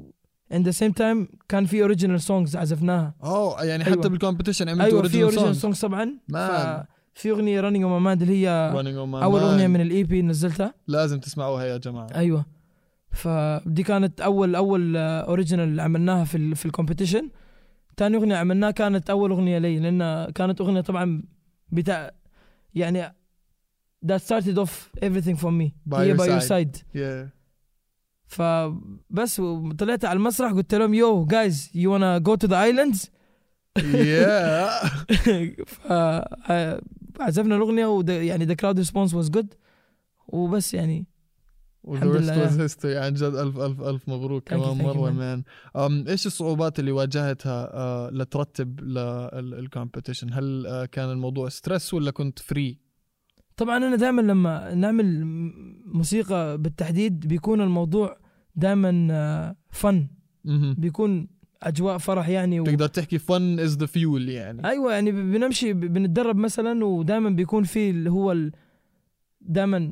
in 0.53 0.63
the 0.63 0.71
same 0.71 0.91
time 0.91 1.27
كان 1.49 1.65
في 1.65 1.81
original 1.81 2.21
songs 2.21 2.55
عزفناها. 2.55 3.13
اوه 3.23 3.63
يعني 3.63 3.85
أيوة. 3.85 3.97
حتى 3.99 4.09
بال 4.09 4.19
competition 4.19 4.69
عملتوا 4.69 4.85
أيوه 4.85 4.97
في 4.97 4.97
اوريجينال 4.97 5.23
اوريجينال 5.23 5.55
سونج 5.55 5.75
سونجز 5.75 5.81
طبعا. 5.81 6.17
man. 6.29 6.83
في 7.13 7.31
أغنية 7.31 7.61
running 7.61 7.83
on 7.83 8.01
mind 8.01 8.21
اللي 8.21 8.47
هي 8.47 8.71
أول 9.23 9.41
أغنية 9.41 9.67
من 9.67 9.81
ال 9.81 10.03
EP 10.03 10.21
نزلتها. 10.21 10.73
لازم 10.87 11.19
تسمعوها 11.19 11.65
يا 11.65 11.77
جماعة. 11.77 12.07
أيوه. 12.15 12.45
فدي 13.11 13.83
كانت 13.83 14.21
أول 14.21 14.55
أول 14.55 14.97
original 14.97 15.79
عملناها 15.79 16.23
في 16.23 16.37
ال 16.37 16.55
في 16.55 16.65
ال 16.65 16.71
competition 16.71 17.29
ثاني 17.97 18.17
أغنية 18.17 18.35
عملناها 18.35 18.71
كانت 18.71 19.09
أول 19.09 19.31
أغنية 19.31 19.57
لي 19.57 19.79
لأن 19.79 20.31
كانت 20.31 20.61
أغنية 20.61 20.81
طبعا 20.81 21.23
بتاع 21.71 22.11
يعني 22.75 23.13
that 24.05 24.19
started 24.19 24.57
off 24.57 24.89
everything 25.05 25.35
for 25.35 25.51
me. 25.51 25.67
By 25.89 25.95
هي 25.95 26.13
your 26.13 26.17
by 26.17 26.25
your 26.25 26.41
side. 26.41 26.47
side. 26.51 26.75
Yeah. 26.95 27.40
فبس 28.31 29.41
طلعت 29.77 30.05
على 30.05 30.17
المسرح 30.17 30.51
قلت 30.51 30.75
لهم 30.75 30.93
you 30.93 31.25
guys 31.25 31.71
you 31.75 31.99
wanna 31.99 32.21
go 32.21 32.35
to 32.35 32.47
the 32.47 32.63
islands 32.63 33.11
yeah. 33.79 34.87
عزفنا 37.19 37.55
الأغنية 37.55 37.85
ود- 37.85 38.09
يعني 38.09 38.45
the 38.45 38.53
crowd 38.53 38.77
response 38.77 39.13
was 39.13 39.29
good 39.29 39.53
وبس 40.27 40.73
يعني 40.73 41.05
الحمد 41.87 42.15
لله. 42.15 42.39
was 42.41 42.59
history 42.59 42.97
عن 42.97 43.13
جد 43.13 43.23
ألف 43.23 43.57
ألف 43.57 43.81
ألف 43.81 44.09
مبروك 44.09 44.43
كمان 44.49 44.77
مرة. 44.77 45.11
man 45.11 45.43
إيش 46.07 46.27
الصعوبات 46.27 46.79
اللي 46.79 46.91
واجهتها 46.91 47.73
آه 47.73 48.09
لترتب 48.09 48.79
لل 48.81 49.05
competition 49.05 50.33
هل 50.33 50.65
آه 50.67 50.85
كان 50.85 51.09
الموضوع 51.11 51.49
stress 51.49 51.93
ولا 51.93 52.11
كنت 52.11 52.39
free 52.39 52.77
طبعا 53.57 53.77
أنا 53.77 53.95
دائما 53.95 54.21
لما 54.21 54.73
نعمل 54.73 55.25
موسيقى 55.85 56.57
بالتحديد 56.57 57.27
بيكون 57.27 57.61
الموضوع 57.61 58.17
دائما 58.55 59.55
fun 59.69 60.07
بيكون 60.77 61.27
أجواء 61.63 61.97
فرح 61.97 62.29
يعني 62.29 62.59
و... 62.59 62.63
تقدر 62.63 62.87
تحكي 62.87 63.17
fun 63.17 63.59
is 63.59 63.77
the 63.77 63.85
fuel 63.85 64.29
يعني. 64.29 64.67
أيوه 64.67 64.93
يعني 64.93 65.11
بنمشي 65.11 65.73
بنتدرب 65.73 66.35
مثلا 66.35 66.85
ودائما 66.85 67.29
بيكون 67.29 67.63
في 67.63 67.89
اللي 67.89 68.11
هو 68.11 68.31
ال... 68.31 68.51
دائما 69.41 69.91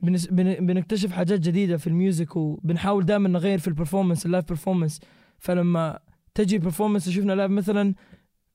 بنس... 0.00 0.26
بن... 0.26 0.66
بنكتشف 0.66 1.12
حاجات 1.12 1.40
جديدة 1.40 1.76
في 1.76 1.86
ال 1.86 1.94
music 1.94 2.36
وبنحاول 2.36 3.04
دائما 3.04 3.28
نغير 3.28 3.58
في 3.58 3.68
ال 3.68 3.73
performance 3.73 4.26
ال 4.26 4.30
live 4.30 4.44
performance 4.48 5.00
فلما 5.38 5.98
تجي 6.34 6.58
performance 6.58 7.08
شفنا 7.08 7.32
live 7.32 7.50
مثلا 7.50 7.94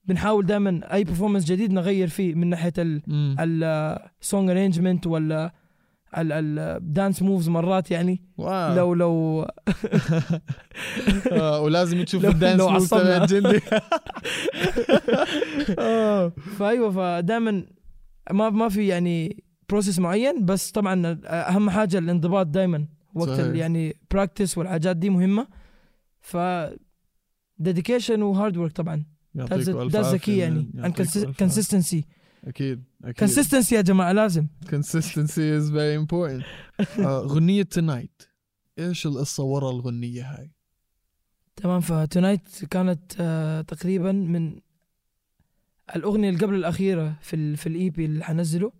بنحاول 0.04 0.46
دائما 0.46 0.94
أي 0.94 1.04
performance 1.04 1.44
جديد 1.44 1.72
نغير 1.72 2.08
فيه 2.08 2.34
من 2.34 2.46
ناحية. 2.46 2.72
ال 2.78 3.12
song 3.12 4.50
arrangement 4.50 5.06
ولا 5.06 5.54
ال 6.16 6.34
dance 6.34 7.22
moves 7.22 7.48
مرات 7.48 7.90
يعني. 7.90 8.22
wow. 8.38 8.74
لو 8.76 8.94
لو 8.94 9.42
آه 11.32 11.60
ولازم 11.60 12.04
تشوف 12.04 12.24
ال 12.24 12.30
dance 12.30 12.60
لو 12.60 12.70
move 12.70 12.90
تبع 12.90 13.00
عصبنا. 13.00 13.26
جندي. 13.26 13.60
آه. 15.78 16.28
فأيوة 16.58 16.90
فدائما 16.90 17.66
ما 18.30 18.50
ما 18.50 18.68
في 18.68 18.86
يعني 18.86 19.44
process 19.68 19.98
معين 19.98 20.44
بس 20.44 20.70
طبعا 20.70 21.20
أهم 21.26 21.70
حاجة 21.70 21.98
الانضباط 21.98 22.46
دائما 22.46 22.86
وقت 23.14 23.38
يعني 23.38 23.96
practice 24.10 24.58
والحاجات 24.58 24.96
دي 24.96 25.10
مهمة. 25.10 25.46
ف 26.20 26.36
dedication 27.58 28.22
و 28.22 28.29
hard 28.29 28.56
work 28.56 28.72
طبعا. 28.72 29.04
that's 29.36 29.68
the 29.68 29.98
عافية، 30.06 30.16
كي 30.18 30.38
يعني 30.38 30.70
عافية. 30.78 31.32
consistency 31.38 32.04
أكيد 32.44 32.84
أكيد. 33.04 33.18
consistency 33.18 33.74
يا 33.74 33.80
جماعة 33.80 34.12
لازم. 34.12 34.46
Consistency 34.66 35.60
is 35.60 35.70
very 35.70 35.94
important. 36.04 36.44
آه 37.06 37.20
غنية 37.20 37.62
Tonight 37.62 38.22
إيش 38.78 39.06
القصة 39.06 39.42
ورا 39.44 39.70
الغنية 39.70 40.22
هاي؟ 40.22 40.50
تمام 41.56 41.80
ف 41.80 41.90
Tonight 41.90 42.64
كانت 42.70 43.12
آه 43.20 43.60
تقريبا 43.60 44.12
من 44.12 44.60
الأغنية 45.96 46.28
اللي 46.28 46.40
قبل 46.40 46.54
الأخيرة 46.54 47.16
في 47.20 47.36
ال 47.36 47.56
في 47.56 47.66
ال 47.66 47.90
EP 47.90 48.04
اللي 48.04 48.24
حنزله. 48.24 48.72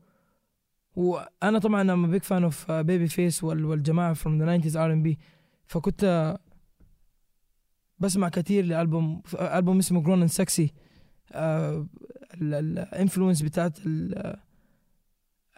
وأنا 0.96 1.58
طبعا 1.58 1.92
I'm 1.92 2.10
big 2.10 2.22
fan 2.22 2.44
of 2.44 2.70
Babyface 2.70 3.44
والجماعة 3.44 4.14
from 4.14 4.40
the 4.40 4.66
90s 4.66 4.76
R&B 4.76 5.18
فكنت 5.66 6.04
آه، 6.04 6.38
بسمع 7.98 8.28
كثير 8.28 8.64
لألبوم 8.64 9.22
ألبوم 9.40 9.78
اسمه 9.78 10.02
Grown 10.02 10.20
and 10.20 10.30
Sexy 10.30 10.72
ال 12.34 12.45
influence 12.45 13.42
بتاعت 13.42 13.78
ال 13.86 14.14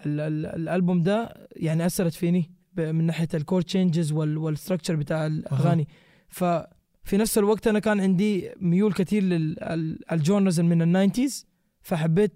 ال 0.07 0.21
ال 0.21 0.47
الألبوم 0.47 1.02
ده 1.02 1.49
يعني 1.57 1.87
أثرت 1.87 2.12
فيني 2.12 2.50
من 2.76 3.04
ناحية 3.04 3.28
ال 3.35 3.39
chord 3.39 3.62
changes 3.62 4.12
وال 4.12 4.28
structure 4.28 4.97
بتاع 4.97 5.26
الاغاني 5.26 5.88
ففي 6.28 7.16
نفس 7.16 7.38
الوقت 7.38 7.66
أنا 7.66 7.78
كان 7.78 8.00
عندي 8.00 8.50
ميول 8.61 8.93
كثير 8.93 9.23
لل 9.23 9.57
genres 9.57 10.61
من 10.61 10.83
ال 10.83 10.90
nineties 10.90 11.47
فحبيت 11.83 12.33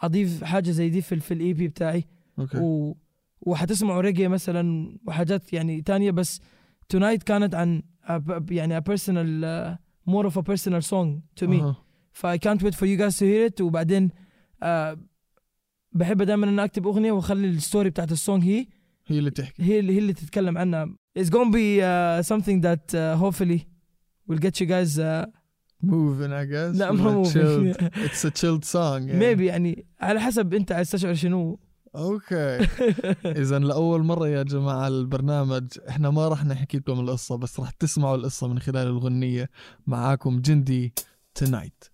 أضيف 0.00 0.44
حاجة 0.44 0.70
زي 0.70 0.88
دي 0.88 1.00
في, 1.02 1.20
في 1.20 1.34
ال 1.34 1.52
EP 1.52 1.68
بتاعي. 1.68 2.04
okay. 2.38 2.58
و 2.58 2.96
وحتسمعوا 3.40 4.00
ريجي 4.00 4.28
مثلا 4.28 4.96
وحاجات 5.06 5.52
يعني 5.52 5.82
تانية 5.82 6.10
بس 6.10 6.40
Tonight 6.88 7.22
كانت 7.22 7.54
عن 7.54 7.82
يعني 8.50 8.80
a 8.80 8.82
personal 8.82 9.44
uh, 9.44 9.76
more 10.12 10.26
of 10.26 10.36
a 10.36 10.42
personal 10.42 10.82
song 10.82 11.22
to 11.40 11.46
me. 11.48 11.62
ف 12.12 12.26
I 12.26 12.38
can't 12.38 12.62
wait 12.62 12.74
for 12.74 12.86
you 12.86 12.96
guys 12.96 13.16
to 13.18 13.24
hear 13.24 13.50
it. 13.50 13.60
وبعدين 13.60 14.10
uh, 14.62 14.98
بحب 15.92 16.22
دائما 16.22 16.46
إن 16.48 16.58
أكتب 16.58 16.86
أغنية 16.86 17.12
وأخلي 17.12 17.48
ال 17.48 17.55
story 17.55 17.90
بتاعت 17.90 18.12
ال 18.12 18.18
song 18.18 18.44
هي. 18.44 18.66
هي 19.06 19.18
اللي 19.18 19.30
تحكي. 19.30 19.62
هي 19.62 19.78
اللي 19.78 19.94
هي 19.94 19.98
اللي 19.98 20.12
تتكلم 20.12 20.58
عنها. 20.58 20.88
It's 21.18 21.28
gonna 21.28 21.52
be 21.52 21.80
uh, 21.82 22.22
something 22.32 22.60
that 22.60 22.94
uh, 22.94 23.16
hopefully 23.22 23.60
will 24.28 24.38
get 24.38 24.60
you 24.60 24.66
guys 24.66 24.98
uh, 24.98 25.26
moving 25.82 26.32
I 26.32 26.44
guess. 26.44 26.78
لا 26.78 26.92
ما 26.92 27.24
moving. 27.24 27.74
it's 28.06 28.24
a 28.24 28.30
chilled 28.30 28.64
song 28.64 28.76
يعني. 29.08 29.20
maybe 29.20 29.40
يعني 29.40 29.86
على 30.00 30.20
حسب 30.20 30.54
أنت 30.54 30.72
عايز 30.72 30.90
تشعر 30.90 31.14
شنو. 31.14 31.60
okay 31.96 32.34
اذا 33.42 33.58
لأول 33.58 34.02
مرة 34.02 34.28
يا 34.28 34.42
جماعة 34.42 34.88
البرنامج 34.88 35.68
إحنا 35.88 36.10
ما 36.10 36.28
راح 36.28 36.44
نحكي 36.44 36.78
لكم 36.78 37.00
القصة 37.00 37.36
بس 37.36 37.60
راح 37.60 37.70
تسمعوا 37.70 38.16
القصة 38.16 38.48
من 38.48 38.58
خلال 38.58 38.86
الغنية. 38.86 39.50
معاكم 39.86 40.40
جندي 40.40 40.92
تنايت 41.34 41.84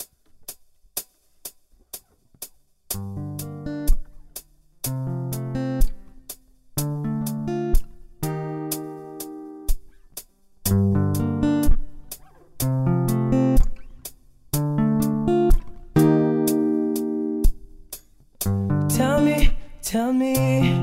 Tell 18.99 19.21
me, 19.21 19.51
tell 19.83 20.13
me, 20.13 20.81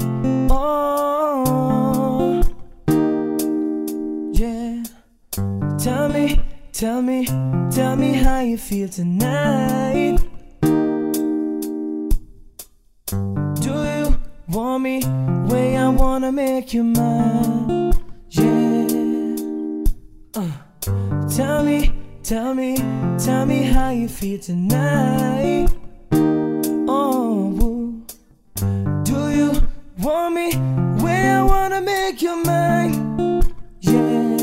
oh, 0.49 2.41
yeah. 4.31 4.83
Tell 5.77 6.09
me, 6.09 6.39
tell 6.71 7.01
me, 7.01 7.25
tell 7.71 7.95
me 7.95 8.13
how 8.13 8.39
you 8.39 8.57
feel 8.57 8.87
tonight. 8.87 9.84
You 24.05 24.09
feel 24.09 24.39
tonight. 24.39 25.67
Oh, 26.87 28.03
do 29.03 29.19
you 29.31 29.51
want 29.99 30.35
me? 30.35 30.49
Way 31.03 31.29
I 31.29 31.41
wanna 31.41 31.81
make 31.81 32.21
you 32.21 32.35
mine, 32.43 33.41
yeah. 33.79 34.37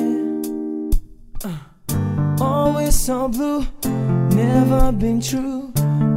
Uh, 1.45 2.43
always 2.43 2.99
so 2.99 3.29
blue, 3.29 3.65
never 4.35 4.91
been 4.91 5.21
true. 5.21 5.71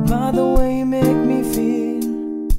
By 0.10 0.32
the 0.32 0.46
way 0.58 0.80
you 0.80 0.86
make 0.88 1.22
me 1.32 1.44
feel. 1.54 2.50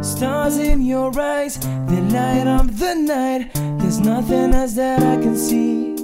Stars 0.00 0.58
in 0.58 0.82
your 0.82 1.10
eyes, 1.18 1.58
they 1.88 2.02
light 2.16 2.46
up 2.46 2.68
the 2.70 2.94
night. 2.94 3.50
There's 3.80 3.98
nothing 3.98 4.54
else 4.54 4.74
that 4.74 5.02
I 5.02 5.16
can 5.20 5.36
see. 5.36 5.96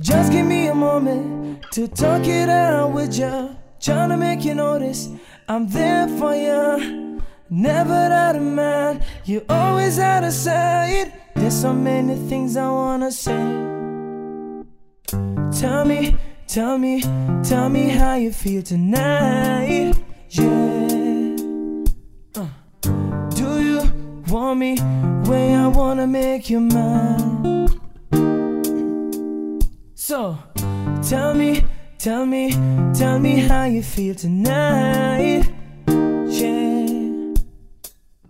Just 0.00 0.32
give 0.32 0.46
me 0.46 0.66
a 0.66 0.74
moment 0.74 1.33
to 1.74 1.88
talk 1.88 2.24
it 2.28 2.48
out 2.48 2.92
with 2.92 3.18
ya. 3.18 3.48
Trying 3.80 4.10
to 4.10 4.16
make 4.16 4.44
you 4.44 4.54
notice 4.54 5.08
I'm 5.48 5.66
there 5.68 6.06
for 6.18 6.32
ya. 6.32 6.78
Never 7.50 7.92
out 7.92 8.36
of 8.36 8.42
mind, 8.42 9.02
you're 9.24 9.42
always 9.48 9.98
out 9.98 10.22
of 10.22 10.32
sight. 10.32 11.12
There's 11.34 11.60
so 11.60 11.72
many 11.72 12.14
things 12.28 12.56
I 12.56 12.70
wanna 12.70 13.10
say. 13.10 13.42
Tell 15.60 15.84
me, 15.84 16.16
tell 16.46 16.78
me, 16.78 17.02
tell 17.42 17.68
me 17.68 17.88
how 17.88 18.14
you 18.14 18.32
feel 18.32 18.62
tonight. 18.62 19.94
Yeah. 20.28 21.34
Uh. 22.36 22.48
Do 23.34 23.48
you 23.68 23.80
want 24.28 24.60
me? 24.60 24.78
Way 25.28 25.56
I 25.56 25.66
wanna 25.66 26.06
make 26.06 26.48
you 26.50 26.60
mine. 26.60 27.68
So, 29.96 30.38
tell 31.08 31.34
me, 31.34 31.62
tell 31.98 32.24
me, 32.24 32.50
tell 32.94 33.18
me 33.18 33.36
how 33.36 33.64
you 33.64 33.82
feel 33.82 34.14
tonight. 34.14 35.44
Yeah. 35.86 37.34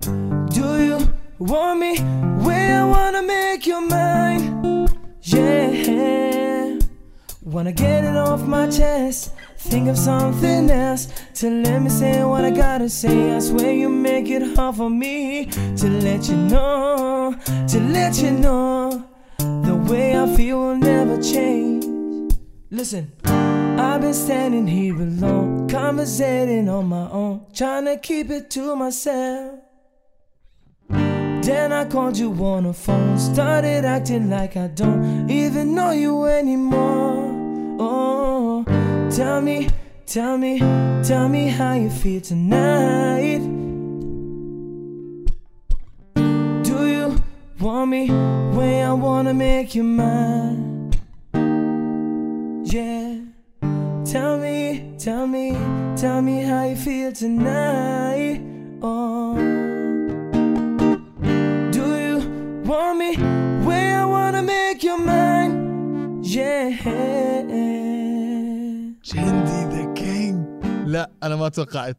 Do 0.00 0.84
you 0.84 0.98
want 1.38 1.80
me? 1.80 2.00
Way 2.44 2.72
I 2.72 2.84
wanna 2.84 3.22
make 3.22 3.66
you 3.66 3.80
mine. 3.80 4.88
Yeah. 5.22 6.78
Wanna 7.42 7.72
get 7.72 8.04
it 8.04 8.16
off 8.16 8.42
my 8.42 8.68
chest. 8.68 9.32
Think 9.58 9.88
of 9.88 9.96
something 9.96 10.68
else 10.68 11.06
to 11.34 11.48
let 11.48 11.80
me 11.80 11.90
say 11.90 12.24
what 12.24 12.44
I 12.44 12.50
gotta 12.50 12.88
say. 12.88 13.36
I 13.36 13.38
swear 13.38 13.72
you 13.72 13.88
make 13.88 14.28
it 14.28 14.56
hard 14.56 14.76
for 14.76 14.90
me 14.90 15.46
to 15.46 15.88
let 15.88 16.28
you 16.28 16.37
know, 16.37 17.37
to 17.68 17.80
let 17.80 18.20
you 18.20 18.32
know 18.32 19.04
the 19.38 19.76
way 19.88 20.18
I 20.18 20.26
feel 20.34 20.58
will 20.58 20.76
never 20.76 21.22
change. 21.22 21.93
Listen, 22.74 23.12
I've 23.24 24.00
been 24.00 24.12
standing 24.12 24.66
here 24.66 24.96
alone, 24.96 25.68
conversating 25.68 26.68
on 26.68 26.87
my 26.87 27.08
own, 27.08 27.46
trying 27.54 27.84
to 27.84 27.96
keep 27.96 28.30
it 28.30 28.50
to 28.50 28.74
myself. 28.74 29.60
Then 30.88 31.72
I 31.72 31.84
called 31.84 32.18
you 32.18 32.32
on 32.32 32.64
the 32.64 32.72
phone, 32.72 33.16
started 33.16 33.84
acting 33.84 34.28
like 34.28 34.56
I 34.56 34.66
don't 34.66 35.30
even 35.30 35.76
know 35.76 35.92
you 35.92 36.24
anymore. 36.24 37.76
Oh, 37.78 38.64
tell 39.08 39.40
me, 39.40 39.68
tell 40.04 40.37
me, 40.37 40.58
tell 41.04 41.28
me 41.28 41.46
how 41.46 41.74
you 41.74 41.90
feel 41.90 42.22
tonight. 42.22 43.38
Do 46.16 46.88
you 46.88 47.22
want 47.60 47.88
me? 47.88 48.10
Way 48.10 48.82
I 48.82 48.92
wanna 48.94 49.32
make 49.32 49.76
you 49.76 49.84
mine. 49.84 50.73
Tell 54.14 54.38
me, 54.38 54.94
tell 54.96 55.27
me, 55.27 55.46
tell 55.96 56.22
me 56.22 56.37
how 56.42 56.62
you 56.70 56.77
feel 56.77 57.11
tonight. 57.12 58.40
Oh. 58.81 59.35
Do 61.77 61.85
you 62.05 62.16
want 62.70 62.96
me? 63.03 63.11
Way 63.66 63.85
I 64.03 64.05
wanna 64.05 64.42
make 64.42 64.85
you 64.85 64.96
mine. 64.98 65.53
Yeah. 66.22 66.70
جندي 69.05 69.61
ذا 69.74 69.94
كينج 69.94 70.46
لا 70.87 71.11
أنا 71.22 71.37
ما 71.37 71.48
توقعت 71.48 71.96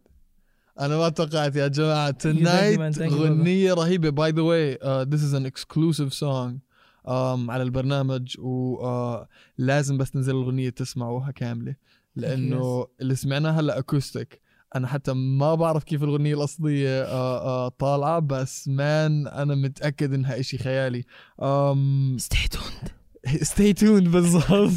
أنا 0.80 0.98
ما 0.98 1.10
توقعت 1.10 1.56
يا 1.56 1.68
جماعة 1.68 2.16
brother. 2.24 3.02
غنيه 3.02 3.74
رهيبه 3.74 4.10
by 4.10 4.32
the 4.32 4.42
way 4.42 4.76
this 5.06 5.22
is 5.22 5.34
an 5.34 5.46
exclusive 5.46 6.14
song 6.14 6.60
um, 7.08 7.50
على 7.50 7.64
البرنامج 7.64 8.40
ولازم 8.40 9.98
بس 9.98 10.12
تنزل 10.12 10.36
الغنيه 10.36 10.70
تسمعوها 10.70 11.32
كامله 11.32 11.76
لأنه 12.16 12.88
اللي 13.02 13.16
سمعناها 13.16 13.60
هلا 13.60 13.80
acoustic 13.80 14.42
أنا 14.76 14.88
حتى 14.88 15.14
ما 15.14 15.56
بعرف 15.56 15.84
كيف 15.84 16.04
الغنيه 16.04 16.34
الأصلية 16.36 17.04
آه، 17.04 17.66
آه، 17.66 17.70
طالعة 17.70 18.20
بس 18.20 18.68
man 18.68 19.28
أنا 19.28 19.56
متأكد 19.56 20.14
إنها 20.14 20.40
إشي 20.40 20.58
خيالي. 20.58 21.04
um, 21.42 22.22
Stay 22.22 22.48
tuned. 22.58 22.90
stay 23.44 23.74
tuned 23.74 24.04
بالضبط. 24.12 24.72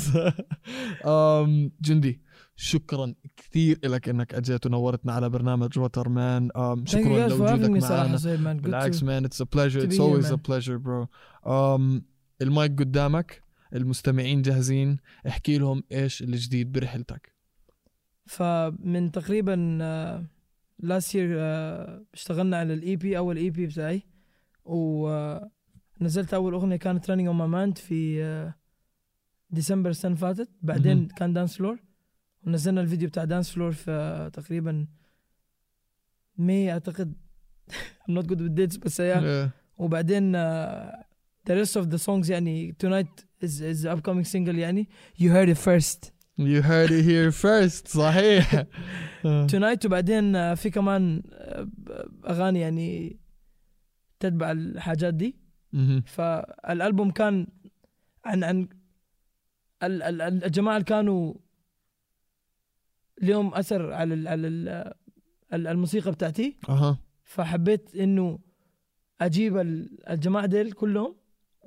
جندي 1.82 2.22
شكرا 2.56 3.14
كثير 3.36 3.78
لك 3.84 4.08
إنك 4.08 4.34
أجيت 4.34 4.66
ونورتنا 4.66 5.12
على 5.12 5.28
برنامج 5.28 5.78
وتر 5.78 6.08
مان 6.08 6.48
you 6.48 6.90
شكرا 6.90 7.28
لوجودك 7.28 7.70
معنا. 7.70 8.52
بالعكس 8.54 9.02
مان 9.02 9.24
اتس 9.24 9.40
ا 9.40 9.44
بليجر 9.44 9.82
اتس 9.82 9.96
here, 9.96 10.00
always 10.00 10.26
a 10.26 10.36
man. 10.36 10.40
pleasure 10.50 10.78
bro. 10.86 11.06
أم 11.48 12.02
المايك 12.42 12.78
قدامك. 12.78 13.42
المستمعين 13.74 14.42
جاهزين؟ 14.42 14.96
احكي 15.28 15.58
لهم 15.58 15.82
إيش 15.92 16.22
الجديد 16.22 16.72
برحلتك. 16.72 17.32
فمن 18.26 19.12
تقريبا 19.12 19.54
لاست 20.78 21.14
يير 21.14 21.38
اشتغلنا 22.14 22.56
على 22.56 22.74
الاي 22.74 22.96
بي 22.96 23.18
أول 23.18 23.36
اي 23.36 23.50
بي 23.50 23.66
بتاعي 23.66 24.02
ونزلت 24.64 26.34
أول 26.34 26.52
أغنية 26.52 26.76
كانت 26.76 27.10
رانينج 27.10 27.28
اون 27.28 27.36
ماي 27.36 27.74
في 27.74 28.24
آه، 28.24 28.54
ديسمبر 29.50 29.90
السنة 29.90 30.10
اللي 30.10 30.20
فاتت. 30.20 30.50
بعدين. 30.62 31.08
كان 31.08 31.32
Dance 31.32 31.56
Floor 31.56 31.78
ونزلنا 32.46 32.80
الفيديو 32.80 33.08
بتاع 33.08 33.24
Dance 33.24 33.50
Floor 33.50 33.72
في 33.72 33.90
آه، 33.90 34.28
تقريبا 34.28 34.86
May 36.38 36.72
أعتقد. 36.72 37.14
not 38.08 38.26
good 38.26 38.38
بال 38.38 38.49
dates 38.49 38.76
بس 38.76 39.00
هي. 39.00 39.14
Yeah. 39.14 39.50
وبعدين 39.78 40.36
the 41.48 41.54
rest 41.54 41.76
of 41.80 41.84
the 41.90 41.98
songs 41.98 42.30
يعني 42.30 42.76
tonight 42.84 43.24
is 43.44 43.60
is 43.60 43.82
the 43.82 43.90
upcoming 43.96 44.24
single 44.24 44.54
يعني 44.58 44.88
you 45.18 45.28
heard 45.30 45.48
it 45.48 45.58
first. 45.58 46.10
You 46.38 46.62
heard 46.62 46.90
it 46.90 47.04
here 47.04 47.30
first. 47.32 47.88
صحيح. 48.02 48.64
آه. 49.24 49.46
tonight 49.52 49.84
وبعدين 49.86 50.32
uh, 50.36 50.54
في 50.58 50.70
كمان 50.70 51.22
uh, 51.26 52.28
أغاني 52.30 52.60
يعني 52.60 53.18
تتبع 54.20 54.50
الحاجات 54.52 55.14
دي. 55.14 55.36
فالألبوم 56.06 57.10
كان 57.10 57.46
عن 58.24 58.44
عن 58.44 58.68
ال- 59.82 60.02
ال- 60.02 60.22
ال- 60.22 60.44
الجماعة 60.44 60.74
اللي 60.76 60.84
كانوا 60.84 61.34
لهم 63.22 63.54
أثر 63.54 63.92
على 63.92 64.14
ال 64.14 64.28
على 64.28 64.48
ال 64.48 64.68
ال- 65.52 65.66
الموسيقى 65.66 66.10
بتاعتي. 66.12 66.56
أها. 66.68 66.98
فحبيت 67.24 67.96
إنه 67.96 68.38
أجيب 69.20 69.56
ال- 69.56 70.10
الجماعة 70.10 70.46
ديل 70.46 70.72
كلهم 70.72 71.16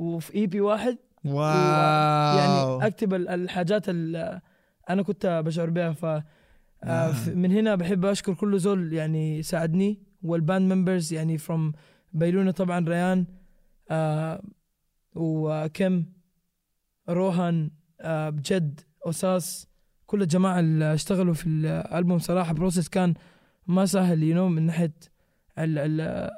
وفي 0.01 0.35
EP 0.35 0.61
واحد. 0.61 0.97
wow. 1.25 2.37
يعني 2.37 2.87
أكتب 2.87 3.13
ال- 3.13 3.27
الحاجات 3.29 3.89
اللي 3.89 4.41
أنا 4.89 5.01
كنت 5.03 5.41
بشعر 5.45 5.69
بها 5.69 5.91
ف 5.91 6.05
آه، 6.83 7.11
ف- 7.11 7.29
من 7.29 7.51
هنا 7.51 7.75
بحب 7.75 8.05
أشكر 8.05 8.33
كل 8.33 8.59
زول 8.59 8.93
يعني 8.93 9.43
ساعدني. 9.43 10.03
وال 10.23 10.40
band 10.40 10.73
members 10.73 11.13
يعني 11.13 11.37
from 11.37 11.71
بيلونه 12.13 12.51
طبعا 12.51 12.85
ريان 12.89 13.25
آه 13.91 14.41
وكم 15.15 16.05
روهان 17.09 17.71
آه 18.01 18.29
بجد 18.29 18.79
أساس 19.05 19.67
كل 20.05 20.21
الجماعة 20.21 20.59
اللي 20.59 20.93
اشتغلوا 20.93 21.33
في 21.33 21.47
الألبوم 21.49 22.19
صراحة. 22.19 22.53
process 22.53 22.89
كان 22.89 23.13
ما 23.67 23.85
سهل 23.85 24.23
you 24.23 24.49
من 24.49 24.63
ناحية 24.65 24.93
ال 25.59 25.77
ال 26.01 26.29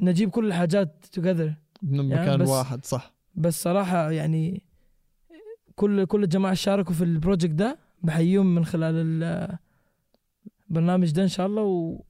نجيب 0.00 0.30
كل 0.30 0.46
الحاجات 0.46 1.04
together 1.12 1.54
من 1.82 2.10
يعني 2.10 2.22
مكان 2.22 2.38
بس- 2.42 2.48
واحد 2.48 2.84
صح. 2.84 3.14
بس 3.34 3.62
صراحة 3.62 4.10
يعني 4.10 4.62
كل 5.74 6.04
كل 6.06 6.24
الجماعة 6.24 6.54
شاركوا 6.54 6.94
في 6.94 7.04
ال 7.04 7.10
project 7.10 7.50
ده 7.54 7.78
بحييهم 8.02 8.54
من 8.54 8.64
خلال 8.64 8.94
ال- 8.94 9.58
البرنامج 10.70 11.10
ده 11.10 11.22
إن 11.22 11.28
شاء 11.28 11.46
الله 11.46 11.62
و 11.62 12.02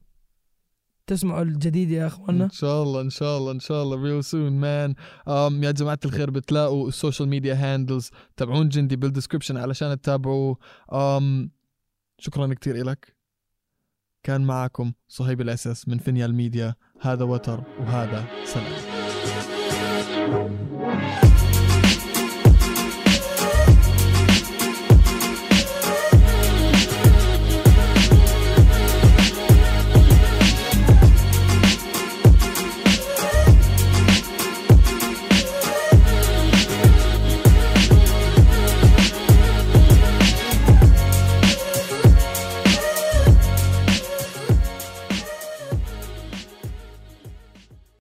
تسمعوا 1.06 1.42
الجديد 1.42 1.90
يا 1.90 2.06
اخوانا 2.06 2.44
إن 2.44 2.50
شاء 2.50 2.82
الله 2.82 3.00
إن 3.00 3.10
شاء 3.10 3.38
الله 3.38 3.52
إن 3.52 3.60
شاء 3.60 3.82
الله. 3.82 4.02
real 4.02 4.24
soon 4.24 4.52
man 4.52 4.94
يا 5.64 5.70
جماعة 5.70 5.98
الخير 6.04 6.30
بتلاقوا 6.30 6.88
ال 6.88 6.94
social 6.94 7.28
media 7.28 7.54
handles 7.54 8.10
تبعون 8.36 8.68
جندي 8.68 8.96
بال 8.96 9.05
description 9.05 9.56
علشان 9.56 10.00
تتابعوا 10.00 10.54
um, 10.92 11.48
شكرا 12.18 12.54
كثير 12.54 12.84
لك 12.84 13.16
كان 14.22 14.40
معكم 14.40 14.92
صهيب 15.08 15.40
الأساس 15.40 15.88
من 15.88 15.98
فينيال 15.98 16.34
ميديا 16.34 16.74
هذا 17.00 17.24
وتر 17.24 17.64
وهذا 17.80 18.24
سلام. 18.44 19.01
Thank 20.30 20.52
you. 20.52 20.61